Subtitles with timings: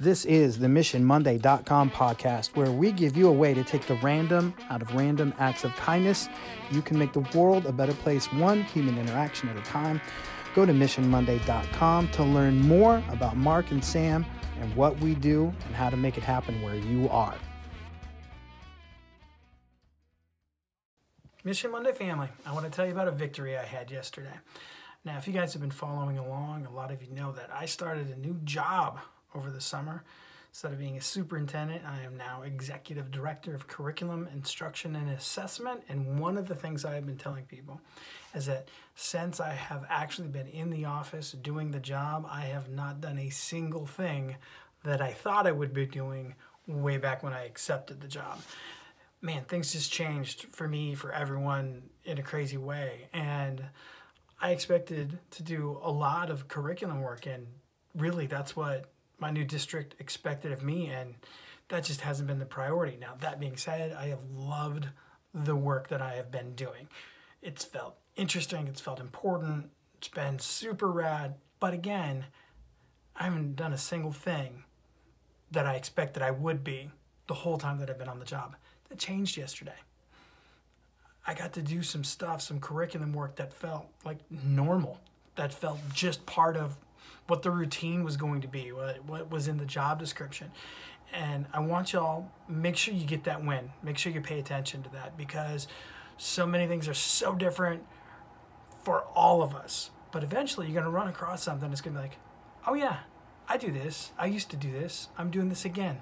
[0.00, 4.52] This is the MissionMonday.com podcast, where we give you a way to take the random
[4.68, 6.28] out of random acts of kindness.
[6.72, 10.00] You can make the world a better place, one human interaction at a time.
[10.56, 14.26] Go to MissionMonday.com to learn more about Mark and Sam
[14.60, 17.36] and what we do and how to make it happen where you are.
[21.44, 24.34] Mission Monday family, I want to tell you about a victory I had yesterday.
[25.04, 27.66] Now, if you guys have been following along, a lot of you know that I
[27.66, 28.98] started a new job
[29.34, 30.04] over the summer.
[30.50, 35.82] Instead of being a superintendent, I am now executive director of curriculum, instruction, and assessment.
[35.88, 37.80] And one of the things I have been telling people
[38.36, 42.68] is that since I have actually been in the office doing the job, I have
[42.68, 44.36] not done a single thing
[44.84, 46.36] that I thought I would be doing
[46.68, 48.40] way back when I accepted the job.
[49.20, 53.08] Man, things just changed for me, for everyone in a crazy way.
[53.12, 53.60] And
[54.40, 57.48] I expected to do a lot of curriculum work, and
[57.96, 61.14] really that's what my new district expected of me, and
[61.68, 62.96] that just hasn't been the priority.
[63.00, 64.88] Now, that being said, I have loved
[65.32, 66.88] the work that I have been doing.
[67.42, 72.26] It's felt interesting, it's felt important, it's been super rad, but again,
[73.16, 74.64] I haven't done a single thing
[75.50, 76.90] that I expected I would be
[77.26, 78.56] the whole time that I've been on the job.
[78.88, 79.76] That changed yesterday.
[81.26, 85.00] I got to do some stuff, some curriculum work that felt like normal,
[85.36, 86.76] that felt just part of
[87.26, 90.50] what the routine was going to be, what, what was in the job description.
[91.12, 93.70] And I want y'all make sure you get that win.
[93.82, 95.68] Make sure you pay attention to that because
[96.16, 97.84] so many things are so different
[98.82, 99.90] for all of us.
[100.12, 102.18] But eventually you're going to run across something that's going to be like,
[102.66, 102.98] "Oh yeah,
[103.48, 104.12] I do this.
[104.18, 105.08] I used to do this.
[105.18, 106.00] I'm doing this again."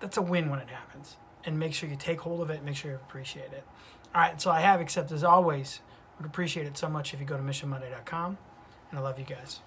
[0.00, 1.16] That's a win when it happens.
[1.44, 3.64] And make sure you take hold of it, make sure you appreciate it.
[4.14, 5.80] All right, so I have, except as always,
[6.18, 8.38] would appreciate it so much if you go to missionmonday.com.
[8.90, 9.60] And I love you guys.